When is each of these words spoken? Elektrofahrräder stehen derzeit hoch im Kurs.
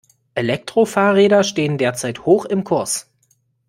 Elektrofahrräder 0.33 1.43
stehen 1.43 1.77
derzeit 1.77 2.25
hoch 2.25 2.45
im 2.45 2.63
Kurs. 2.63 3.11